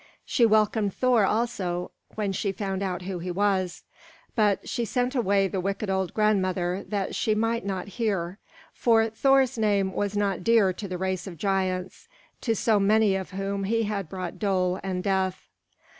She 0.25 0.47
welcomed 0.47 0.95
Thor 0.95 1.25
also 1.27 1.91
when 2.15 2.31
she 2.31 2.51
found 2.51 2.81
out 2.81 3.03
who 3.03 3.19
he 3.19 3.29
was; 3.29 3.83
but 4.33 4.67
she 4.67 4.83
sent 4.83 5.13
away 5.13 5.47
the 5.47 5.61
wicked 5.61 5.91
old 5.91 6.11
grandmother, 6.15 6.83
that 6.87 7.13
she 7.13 7.35
might 7.35 7.63
not 7.67 7.87
hear, 7.87 8.39
for 8.73 9.07
Thor's 9.11 9.59
name 9.59 9.93
was 9.93 10.17
not 10.17 10.43
dear 10.43 10.73
to 10.73 10.87
the 10.87 10.97
race 10.97 11.27
of 11.27 11.37
giants, 11.37 12.07
to 12.41 12.55
so 12.55 12.79
many 12.79 13.15
of 13.15 13.29
whom 13.29 13.65
he 13.65 13.83
had 13.83 14.09
brought 14.09 14.39
dole 14.39 14.79
and 14.81 15.03
death. 15.03 15.47